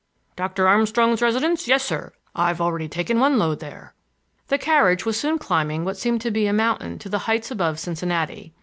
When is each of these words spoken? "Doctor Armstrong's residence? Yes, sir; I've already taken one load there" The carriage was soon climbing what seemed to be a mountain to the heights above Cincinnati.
"Doctor 0.35 0.67
Armstrong's 0.67 1.21
residence? 1.21 1.67
Yes, 1.67 1.83
sir; 1.83 2.11
I've 2.33 2.59
already 2.59 2.87
taken 2.89 3.19
one 3.19 3.37
load 3.37 3.59
there" 3.59 3.93
The 4.47 4.57
carriage 4.57 5.05
was 5.05 5.15
soon 5.19 5.37
climbing 5.37 5.85
what 5.85 5.95
seemed 5.95 6.21
to 6.21 6.31
be 6.31 6.47
a 6.47 6.53
mountain 6.53 6.97
to 6.97 7.07
the 7.07 7.19
heights 7.29 7.51
above 7.51 7.77
Cincinnati. 7.79 8.55